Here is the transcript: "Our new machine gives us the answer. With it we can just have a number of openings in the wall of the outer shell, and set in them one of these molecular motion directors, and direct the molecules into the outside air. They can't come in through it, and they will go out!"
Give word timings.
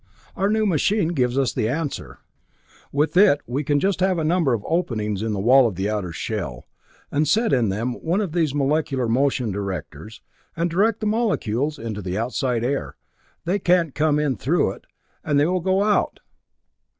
"Our 0.35 0.49
new 0.49 0.65
machine 0.65 1.09
gives 1.09 1.37
us 1.37 1.53
the 1.53 1.69
answer. 1.69 2.17
With 2.91 3.15
it 3.15 3.39
we 3.45 3.63
can 3.63 3.79
just 3.79 3.99
have 3.99 4.17
a 4.17 4.23
number 4.23 4.51
of 4.51 4.65
openings 4.67 5.21
in 5.21 5.31
the 5.31 5.39
wall 5.39 5.67
of 5.67 5.75
the 5.75 5.91
outer 5.91 6.11
shell, 6.11 6.65
and 7.11 7.27
set 7.27 7.53
in 7.53 7.69
them 7.69 7.93
one 8.03 8.19
of 8.19 8.31
these 8.31 8.55
molecular 8.55 9.07
motion 9.07 9.51
directors, 9.51 10.23
and 10.57 10.71
direct 10.71 11.01
the 11.01 11.05
molecules 11.05 11.77
into 11.77 12.01
the 12.01 12.17
outside 12.17 12.63
air. 12.63 12.95
They 13.45 13.59
can't 13.59 13.93
come 13.93 14.17
in 14.17 14.37
through 14.37 14.71
it, 14.71 14.85
and 15.23 15.39
they 15.39 15.45
will 15.45 15.59
go 15.61 15.83
out!" 15.83 16.19